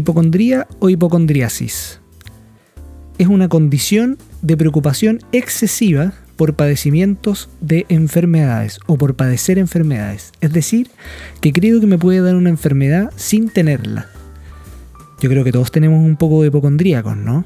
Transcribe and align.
¿Hipocondría 0.00 0.66
o 0.78 0.88
hipocondriasis? 0.88 2.00
Es 3.18 3.26
una 3.26 3.50
condición 3.50 4.16
de 4.40 4.56
preocupación 4.56 5.18
excesiva 5.30 6.14
por 6.36 6.54
padecimientos 6.54 7.50
de 7.60 7.84
enfermedades 7.90 8.80
o 8.86 8.96
por 8.96 9.14
padecer 9.14 9.58
enfermedades. 9.58 10.32
Es 10.40 10.54
decir, 10.54 10.88
que 11.42 11.52
creo 11.52 11.80
que 11.80 11.86
me 11.86 11.98
puede 11.98 12.22
dar 12.22 12.34
una 12.34 12.48
enfermedad 12.48 13.12
sin 13.16 13.50
tenerla. 13.50 14.06
Yo 15.20 15.28
creo 15.28 15.44
que 15.44 15.52
todos 15.52 15.70
tenemos 15.70 16.02
un 16.02 16.16
poco 16.16 16.40
de 16.40 16.48
hipocondríacos, 16.48 17.18
¿no? 17.18 17.44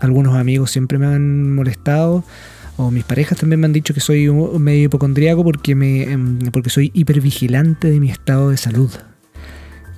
Algunos 0.00 0.34
amigos 0.34 0.70
siempre 0.70 0.96
me 0.96 1.04
han 1.04 1.54
molestado 1.54 2.24
o 2.78 2.90
mis 2.90 3.04
parejas 3.04 3.36
también 3.36 3.60
me 3.60 3.66
han 3.66 3.74
dicho 3.74 3.92
que 3.92 4.00
soy 4.00 4.30
medio 4.30 4.84
hipocondríaco 4.84 5.44
porque, 5.44 5.74
me, 5.74 6.04
em, 6.04 6.38
porque 6.52 6.70
soy 6.70 6.90
hipervigilante 6.94 7.90
de 7.90 8.00
mi 8.00 8.08
estado 8.08 8.48
de 8.48 8.56
salud. 8.56 8.90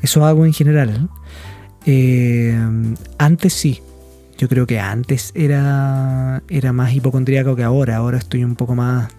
Eso 0.03 0.25
hago 0.25 0.45
en 0.45 0.53
general. 0.53 1.09
Eh, 1.87 2.59
antes 3.19 3.53
sí. 3.53 3.83
Yo 4.37 4.49
creo 4.49 4.67
que 4.67 4.79
antes 4.79 5.33
era, 5.35 6.43
era 6.49 6.73
más 6.73 6.95
hipocondríaco 6.95 7.57
que 7.57 7.65
ahora. 7.65 7.97
Ahora 7.97 8.19
estoy 8.19 8.45
un 8.45 8.55
poco 8.55 8.75
más 8.75 9.11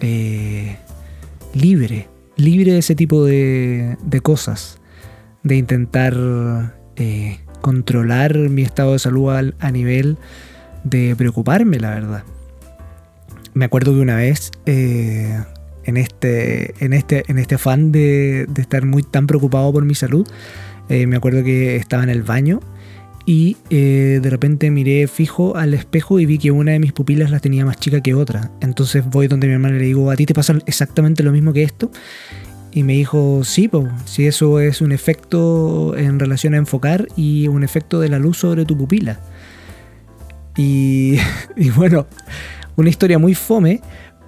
eh, 0.00 0.76
libre. 1.52 2.08
Libre 2.36 2.72
de 2.72 2.78
ese 2.78 2.94
tipo 2.94 3.24
de, 3.24 3.96
cosas. 4.22 4.78
De 5.42 5.56
intentar 5.56 6.14
eh, 6.96 7.40
controlar 7.60 8.38
mi 8.38 8.62
estado 8.62 8.92
de 8.92 8.98
salud 8.98 9.52
a 9.58 9.70
nivel 9.70 10.16
de 10.84 11.14
preocuparme, 11.16 11.78
la 11.78 11.90
verdad. 11.90 12.24
Me 13.52 13.66
acuerdo 13.66 13.92
que 13.92 14.00
una 14.00 14.16
vez, 14.16 14.50
en, 14.64 15.96
este, 15.96 16.74
en, 16.84 16.92
este, 16.92 17.24
en 17.28 17.38
este 17.38 17.56
afán 17.56 17.92
de, 17.92 18.46
estar 18.56 18.84
muy 18.84 19.02
tan 19.02 19.26
preocupado 19.26 19.72
por 19.72 19.84
mi 19.84 19.94
salud, 19.94 20.26
eh, 20.90 21.06
me 21.06 21.16
acuerdo 21.16 21.42
que 21.42 21.76
estaba 21.76 22.02
en 22.02 22.10
el 22.10 22.22
baño 22.22 22.60
y 23.24 23.56
eh, 23.70 24.18
de 24.20 24.30
repente 24.30 24.70
miré 24.70 25.06
fijo 25.06 25.56
al 25.56 25.72
espejo 25.72 26.18
y 26.18 26.26
vi 26.26 26.38
que 26.38 26.50
una 26.50 26.72
de 26.72 26.80
mis 26.80 26.92
pupilas 26.92 27.30
las 27.30 27.40
tenía 27.40 27.64
más 27.64 27.78
chica 27.78 28.00
que 28.00 28.12
otra. 28.12 28.50
Entonces 28.60 29.04
voy 29.08 29.28
donde 29.28 29.46
mi 29.46 29.52
hermana 29.52 29.76
y 29.76 29.78
le 29.78 29.84
digo, 29.86 30.10
¿a 30.10 30.16
ti 30.16 30.26
te 30.26 30.34
pasa 30.34 30.58
exactamente 30.66 31.22
lo 31.22 31.30
mismo 31.30 31.52
que 31.52 31.62
esto? 31.62 31.92
Y 32.72 32.82
me 32.82 32.94
dijo, 32.94 33.42
sí, 33.44 33.70
si 34.04 34.26
eso 34.26 34.58
es 34.58 34.80
un 34.80 34.92
efecto 34.92 35.96
en 35.96 36.18
relación 36.18 36.54
a 36.54 36.56
enfocar 36.56 37.06
y 37.16 37.48
un 37.48 37.62
efecto 37.62 38.00
de 38.00 38.08
la 38.08 38.18
luz 38.18 38.38
sobre 38.38 38.64
tu 38.64 38.76
pupila. 38.76 39.20
Y, 40.56 41.18
bueno, 41.76 42.06
una 42.76 42.88
historia 42.88 43.18
muy 43.18 43.34
fome, 43.34 43.80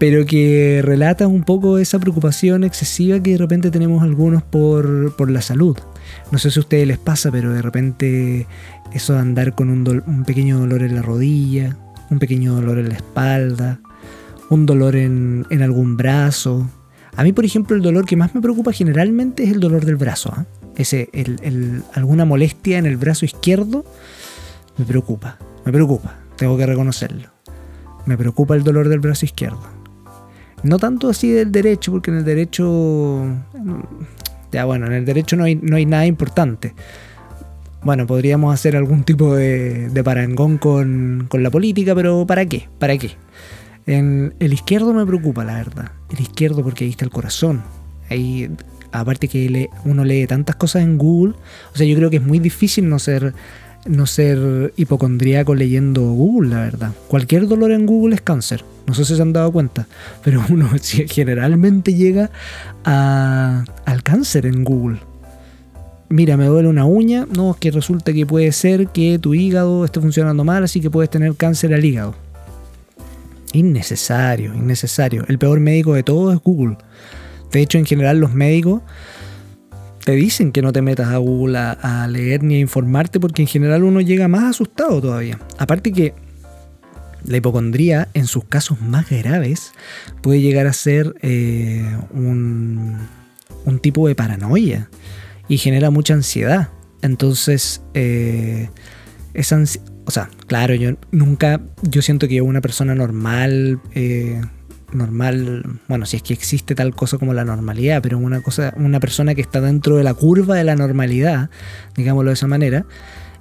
pero 0.03 0.27
que 0.27 0.81
relata 0.83 1.29
un 1.29 1.45
poco 1.45 1.79
esa 1.79 2.01
preocupación 2.01 2.65
excesiva 2.65 3.23
que 3.23 3.31
de 3.31 3.39
repente 3.39 3.71
tenemos 3.71 4.03
algunos 4.03 4.43
por, 4.43 5.31
la 5.31 5.41
salud. 5.41 5.79
No 6.33 6.39
sé 6.39 6.51
si 6.51 6.59
a 6.59 6.63
ustedes 6.63 6.89
les 6.89 6.99
pasa, 6.99 7.31
pero 7.31 7.53
de 7.53 7.63
repente 7.63 8.49
eso 8.93 9.13
de 9.13 9.21
andar 9.21 9.55
con 9.55 9.71
un, 9.71 10.25
pequeño 10.25 10.59
dolor 10.59 10.83
en 10.83 10.97
la 10.97 11.03
rodilla, 11.03 11.77
un 12.11 12.19
pequeño 12.19 12.53
dolor 12.53 12.79
en 12.79 12.89
la 12.89 12.97
espalda, 12.97 13.79
un 14.51 14.67
dolor 14.67 14.97
en, 14.97 15.47
algún 15.63 15.97
brazo. 15.97 16.69
A 17.15 17.23
mí, 17.23 17.33
por 17.33 17.45
ejemplo, 17.45 17.77
el 17.77 17.83
dolor 17.83 18.05
que 18.05 18.17
más 18.17 18.35
me 18.35 18.41
preocupa 18.41 18.73
generalmente 18.73 19.45
es 19.45 19.53
el 19.53 19.61
dolor 19.61 19.85
del 19.85 19.95
brazo. 19.95 20.33
¿ah? 20.37 20.47
Ese, 20.75 21.11
alguna 21.95 22.25
molestia 22.25 22.79
en 22.79 22.87
el 22.87 22.97
brazo 22.97 23.25
izquierdo 23.25 23.85
me 24.79 24.85
preocupa. 24.85 25.39
Me 25.65 25.71
preocupa, 25.71 26.17
tengo 26.35 26.57
que 26.57 26.67
reconocerlo. 26.67 27.29
Me 28.05 28.19
preocupa 28.19 28.57
el 28.57 28.65
dolor 28.65 28.89
del 28.89 28.99
brazo 28.99 29.27
izquierdo. 29.27 29.82
No 30.63 30.79
tanto 30.79 31.09
así 31.09 31.31
del 31.31 31.51
derecho, 31.51 31.93
porque 31.93 32.11
en 32.11 32.19
el 32.19 32.25
derecho... 32.25 33.25
Ya 34.53 34.65
bueno, 34.67 34.87
en 34.87 34.93
el 34.93 35.05
derecho 35.05 35.37
no 35.37 35.45
hay, 35.45 35.57
no 35.57 35.77
hay 35.77 35.87
nada 35.87 36.07
importante. 36.07 36.75
Bueno, 37.85 38.07
podríamos 38.07 38.55
hacer 38.55 38.77
algún 38.77 39.03
tipo 39.03 39.35
de, 39.35 39.91
parangón 40.05 40.59
con, 40.59 41.29
la 41.33 41.51
política, 41.51 41.95
pero 41.95 42.25
¿para 42.27 42.47
qué? 42.47 42.69
¿Para 42.79 42.97
qué? 42.97 43.13
En 43.87 44.35
el 44.39 44.53
izquierdo 44.53 44.93
me 44.93 45.05
preocupa, 45.05 45.45
la 45.45 45.55
verdad. 45.55 45.91
El 46.11 46.21
izquierdo 46.21 46.63
porque 46.63 46.85
ahí 46.85 46.91
está 46.91 47.05
el 47.05 47.11
corazón. 47.11 47.63
Ahí, 48.09 48.49
aparte 48.93 49.27
que 49.27 49.69
uno 49.85 50.05
lee 50.05 50.27
tantas 50.29 50.55
cosas 50.55 50.83
en 50.83 50.97
Google, 50.97 51.35
o 51.75 51.77
sea, 51.77 51.87
yo 51.87 51.97
creo 51.97 52.09
que 52.09 52.17
es 52.17 52.23
muy 52.23 52.39
difícil 52.39 52.89
no 52.89 53.01
ser 53.01 53.35
no 53.87 54.07
ser 54.07 54.73
hipocondríaco 54.77 55.55
leyendo 55.55 56.03
Google, 56.03 56.51
la 56.51 56.61
verdad. 56.61 56.93
Cualquier 57.09 57.49
dolor 57.49 57.73
en 57.73 57.87
Google 57.87 58.15
es 58.15 58.21
cáncer. 58.21 58.65
No 58.87 58.95
sé 58.95 59.05
si 59.05 59.17
se 59.17 59.23
han 59.23 59.33
dado 59.33 59.53
cuenta, 59.53 59.87
pero 60.25 60.43
uno 60.51 60.71
generalmente 61.09 61.95
llega 61.95 62.31
al 62.85 64.03
cáncer 64.03 64.47
en 64.47 64.65
Google. 64.65 64.99
Mira, 66.09 66.37
me 66.37 66.45
duele 66.45 66.69
una 66.69 66.85
uña. 66.85 67.27
No, 67.35 67.53
es 67.53 67.57
que 67.57 67.71
resulta 67.71 68.13
que 68.13 68.27
puede 68.27 68.53
ser 68.53 68.89
que 68.89 69.19
tu 69.19 69.35
hígado 69.35 69.85
esté 69.85 70.01
funcionando 70.01 70.45
mal, 70.45 70.63
así 70.63 70.81
que 70.81 70.91
puedes 70.91 71.09
tener 71.09 71.35
cáncer 71.37 71.73
al 71.73 71.85
hígado. 71.85 72.15
Innecesario, 73.55 74.55
innecesario. 74.55 75.25
El 75.29 75.39
peor 75.39 75.61
médico 75.61 75.95
de 75.95 76.03
todos 76.03 76.35
es 76.35 76.41
Google. 76.43 76.77
De 77.51 77.61
hecho, 77.61 77.79
en 77.79 77.87
general 77.87 78.19
los 78.19 78.33
médicos 78.33 78.83
te 80.05 80.13
dicen 80.13 80.53
que 80.53 80.63
no 80.63 80.73
te 80.73 80.83
metas 80.83 81.09
a 81.09 81.17
Google 81.19 81.59
a, 81.59 82.07
leer 82.09 82.43
ni 82.43 82.57
a 82.57 82.59
informarte 82.59 83.21
porque 83.21 83.43
en 83.43 83.49
general 83.49 83.85
uno 83.85 84.01
llega 84.01 84.29
más 84.29 84.45
asustado 84.45 85.01
todavía. 85.01 85.39
Aparte 85.59 85.93
que 85.93 86.15
la 87.25 87.37
hipocondría 87.37 88.09
en 88.15 88.27
sus 88.27 88.45
casos 88.45 88.81
más 88.81 89.09
graves 89.09 89.73
puede 90.21 90.41
llegar 90.41 90.67
a 90.67 90.73
ser 90.73 91.15
eh, 91.23 91.85
un, 92.13 92.99
tipo 93.81 94.07
de 94.09 94.15
paranoia 94.15 94.91
y 95.49 95.59
genera 95.59 95.91
mucha 95.91 96.15
ansiedad. 96.15 96.69
Entonces, 97.01 97.83
eh, 97.95 98.69
esa 99.35 99.63
o 100.05 100.11
sea, 100.11 100.29
claro, 100.47 100.75
yo 100.75 100.91
nunca, 101.13 101.61
yo 101.83 102.03
siento 102.03 102.29
que 102.29 102.41
una 102.43 102.61
persona 102.61 102.95
normal... 102.95 103.81
Eh, 103.95 104.41
normal, 104.93 105.81
bueno, 105.89 106.07
si 106.07 106.17
es 106.17 106.23
que 106.23 106.33
existe 106.33 106.75
tal 106.75 106.95
cosa 106.95 107.19
como 107.19 107.35
la 107.35 107.45
normalidad, 107.45 108.03
pero 108.03 108.19
una 108.19 108.41
cosa, 108.43 108.73
una 108.77 109.01
persona 109.01 109.35
que 109.35 109.41
está 109.41 109.61
dentro 109.61 109.97
de 109.97 110.05
la 110.05 110.15
curva 110.15 110.57
de 110.57 110.65
la 110.65 110.77
normalidad, 110.77 111.51
digámoslo 111.97 112.31
de 112.31 112.35
esa 112.35 112.47
manera, 112.47 112.87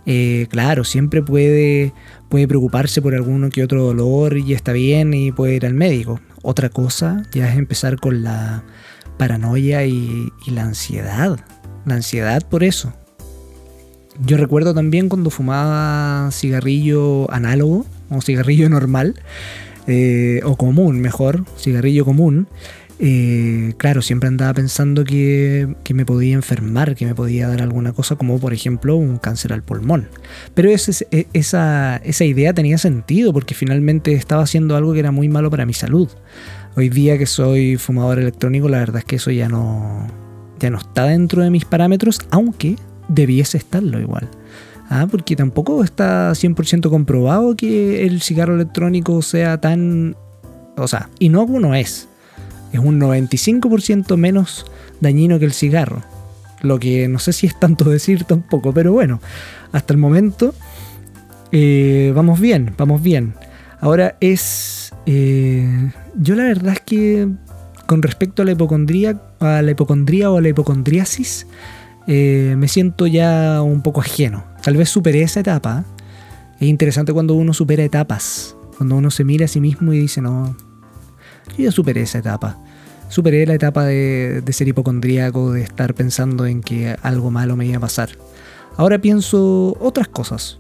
eh, 0.06 0.48
claro, 0.50 0.84
siempre 0.84 1.22
puede, 1.22 1.94
puede 2.30 2.48
preocuparse 2.48 3.02
por 3.02 3.14
alguno 3.14 3.50
que 3.50 3.64
otro 3.64 3.84
dolor 3.84 4.38
y 4.38 4.54
está 4.54 4.72
bien 4.74 5.14
y 5.14 5.32
puede 5.32 5.56
ir 5.56 5.66
al 5.66 5.74
médico. 5.74 6.20
Otra 6.42 6.70
cosa 6.70 7.24
ya 7.32 7.50
es 7.50 7.58
empezar 7.58 8.00
con 8.00 8.24
la 8.24 8.64
paranoia 9.18 9.86
y, 9.86 10.30
y 10.46 10.52
la 10.52 10.64
ansiedad. 10.64 11.40
La 11.86 11.96
ansiedad 11.96 12.48
por 12.48 12.64
eso. 12.64 12.94
Yo 14.26 14.38
recuerdo 14.38 14.74
también 14.74 15.10
cuando 15.10 15.30
fumaba 15.30 16.30
cigarrillo 16.32 17.32
análogo 17.32 17.86
o 18.10 18.22
cigarrillo 18.22 18.70
normal, 18.70 19.16
eh, 19.92 20.42
o 20.44 20.56
común, 20.56 21.00
mejor, 21.00 21.46
cigarrillo 21.58 22.06
común, 22.06 22.48
eh, 23.04 23.74
claro, 23.78 24.04
siempre 24.04 24.28
andaba 24.28 24.54
pensando 24.54 25.04
que, 25.04 25.76
me 25.92 26.06
podía 26.06 26.36
enfermar, 26.36 26.96
que 26.96 27.08
me 27.08 27.16
podía 27.16 27.48
dar 27.48 27.64
alguna 27.64 27.94
cosa, 27.94 28.16
como 28.16 28.40
por 28.40 28.54
ejemplo 28.54 28.96
un 28.96 29.18
cáncer 29.18 29.54
al 29.54 29.64
pulmón. 29.64 30.08
Pero 30.54 30.70
e, 30.70 30.76
esa, 31.34 31.98
esa 31.98 32.26
idea 32.26 32.54
tenía 32.54 32.78
sentido, 32.78 33.34
porque 33.34 33.56
finalmente 33.56 34.14
estaba 34.14 34.44
haciendo 34.44 34.76
algo 34.76 34.94
que 34.94 35.00
era 35.00 35.10
muy 35.10 35.30
malo 35.30 35.50
para 35.50 35.66
mi 35.66 35.74
salud. 35.74 36.10
Hoy 36.76 36.90
día 36.90 37.18
que 37.18 37.26
soy 37.26 37.78
fumador 37.78 38.20
electrónico, 38.20 38.70
la 38.70 38.78
verdad 38.78 39.00
es 39.00 39.06
que 39.06 39.16
eso 39.16 39.32
ya 39.32 39.50
no, 39.50 40.08
ya 40.60 40.70
no 40.70 40.78
está 40.78 41.06
dentro 41.06 41.42
de 41.42 41.50
mis 41.50 41.66
parámetros, 41.66 42.20
aunque 42.30 42.76
debiese 43.10 43.58
estarlo 43.58 44.00
igual. 44.00 44.30
Ah, 44.94 45.08
porque 45.10 45.38
tampoco 45.38 45.86
está 45.86 46.32
100% 46.32 46.90
comprobado 46.90 47.56
que 47.56 48.06
el 48.06 48.22
cigarro 48.22 48.56
electrónico 48.56 49.22
sea 49.22 49.58
tan... 49.62 50.18
O 50.76 50.86
sea, 50.86 51.10
inocuo 51.18 51.62
no 51.62 51.74
es. 51.76 52.10
Es 52.74 52.80
un 52.82 53.00
95% 53.00 54.18
menos 54.18 54.66
dañino 55.00 55.40
que 55.40 55.46
el 55.46 55.54
cigarro. 55.54 56.02
Lo 56.62 56.78
que 56.78 57.08
no 57.08 57.20
sé 57.20 57.32
si 57.32 57.48
es 57.48 57.58
tanto 57.58 57.86
decir 57.90 58.26
tampoco, 58.26 58.74
pero 58.74 58.92
bueno, 58.92 59.22
hasta 59.72 59.94
el 59.94 59.98
momento 59.98 60.54
eh, 61.54 62.12
vamos 62.14 62.42
bien, 62.42 62.74
vamos 62.78 63.02
bien. 63.02 63.34
Ahora 63.80 64.18
es... 64.20 64.94
Eh, 65.06 65.90
yo 66.18 66.36
la 66.36 66.44
verdad 66.44 66.74
es 66.74 66.82
que 66.82 67.30
con 67.86 68.02
respecto 68.02 68.42
a 68.42 68.46
la 68.46 68.52
hipocondría, 68.52 69.22
a 69.40 69.62
la 69.62 69.72
hipocondría 69.72 70.30
o 70.30 70.38
a 70.38 70.42
la 70.42 70.50
hipocondriasis, 70.50 71.48
eh, 72.08 72.56
me 72.58 72.68
siento 72.68 73.08
ya 73.08 73.62
un 73.62 73.82
poco 73.84 74.02
ajeno. 74.02 74.51
Tal 74.64 74.78
vez 74.78 74.90
superé 74.90 75.24
esa 75.24 75.40
etapa. 75.40 75.86
Es 76.60 76.68
interesante 76.68 77.14
cuando 77.14 77.34
uno 77.34 77.54
supera 77.54 77.84
etapas. 77.84 78.56
Cuando 78.78 78.96
uno 78.96 79.12
se 79.12 79.24
mira 79.24 79.46
a 79.46 79.48
sí 79.48 79.60
mismo 79.60 79.94
y 79.94 80.00
dice, 80.00 80.22
no, 80.22 80.56
yo 81.58 81.64
ya 81.66 81.72
superé 81.72 82.02
esa 82.02 82.20
etapa. 82.20 82.60
Superé 83.10 83.46
la 83.46 83.56
etapa 83.56 83.86
de, 83.86 84.44
ser 84.52 84.68
hipocondríaco, 84.68 85.52
de 85.52 85.64
estar 85.64 85.94
pensando 85.94 86.46
en 86.46 86.62
que 86.62 86.96
algo 87.02 87.32
malo 87.32 87.56
me 87.56 87.66
iba 87.66 87.78
a 87.78 87.82
pasar. 87.82 88.10
Ahora 88.78 89.00
pienso 89.00 89.76
otras 89.80 90.08
cosas. 90.08 90.60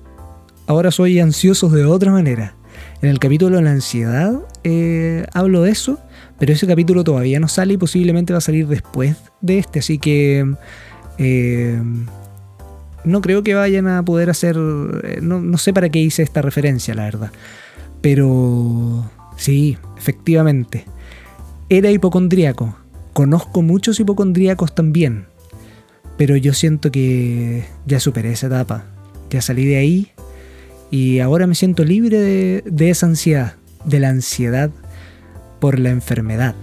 Ahora 0.67 0.91
soy 0.91 1.19
ansioso 1.19 1.69
de 1.69 1.85
otra 1.85 2.11
manera. 2.11 2.55
En 3.01 3.09
el 3.09 3.19
capítulo 3.19 3.57
de 3.57 3.63
la 3.63 3.71
ansiedad 3.71 4.33
eh, 4.63 5.25
hablo 5.33 5.61
de 5.61 5.71
eso, 5.71 5.99
pero 6.39 6.53
ese 6.53 6.67
capítulo 6.67 7.03
todavía 7.03 7.39
no 7.39 7.47
sale 7.47 7.73
y 7.73 7.77
posiblemente 7.77 8.33
va 8.33 8.37
a 8.37 8.41
salir 8.41 8.67
después 8.67 9.15
de 9.41 9.59
este, 9.59 9.79
así 9.79 9.97
que 9.97 10.45
eh, 11.17 11.81
no 13.03 13.21
creo 13.21 13.43
que 13.43 13.55
vayan 13.55 13.87
a 13.87 14.03
poder 14.03 14.29
hacer, 14.29 14.57
eh, 15.03 15.19
no, 15.21 15.41
no 15.41 15.57
sé 15.57 15.73
para 15.73 15.89
qué 15.89 15.99
hice 15.99 16.23
esta 16.23 16.41
referencia, 16.41 16.93
la 16.93 17.03
verdad. 17.03 17.31
Pero 18.01 19.09
sí, 19.37 19.77
efectivamente. 19.97 20.85
Era 21.69 21.91
hipocondríaco. 21.91 22.75
Conozco 23.13 23.61
muchos 23.61 23.99
hipocondríacos 23.99 24.75
también. 24.75 25.25
Pero 26.17 26.35
yo 26.35 26.53
siento 26.53 26.91
que 26.91 27.65
ya 27.85 27.99
superé 27.99 28.31
esa 28.33 28.47
etapa. 28.47 28.85
Ya 29.29 29.41
salí 29.41 29.65
de 29.65 29.77
ahí. 29.77 30.11
Y 30.89 31.19
ahora 31.19 31.47
me 31.47 31.55
siento 31.55 31.83
libre 31.83 32.19
de, 32.19 32.63
de 32.65 32.89
esa 32.89 33.05
ansiedad. 33.05 33.55
De 33.85 33.99
la 33.99 34.09
ansiedad 34.09 34.69
por 35.59 35.79
la 35.79 35.89
enfermedad. 35.89 36.55